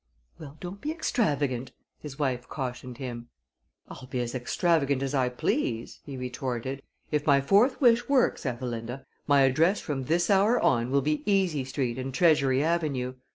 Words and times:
"Well, 0.39 0.57
don't 0.59 0.81
be 0.81 0.89
extravagant," 0.89 1.73
his 1.99 2.17
wife 2.17 2.49
cautioned 2.49 2.97
him. 2.97 3.29
"I'll 3.87 4.07
be 4.07 4.19
as 4.21 4.33
extravagant 4.33 5.03
as 5.03 5.13
I 5.13 5.29
please," 5.29 5.99
he 6.03 6.17
retorted. 6.17 6.81
"If 7.11 7.27
my 7.27 7.39
fourth 7.39 7.79
wish 7.79 8.09
works, 8.09 8.43
Ethelinda, 8.43 9.05
my 9.27 9.41
address 9.41 9.79
from 9.79 10.05
this 10.05 10.31
hour 10.31 10.59
on 10.59 10.89
will 10.89 11.03
be 11.03 11.21
Easy 11.31 11.63
Street 11.65 11.99
and 11.99 12.11
Treasury 12.11 12.63
Avenue. 12.63 13.13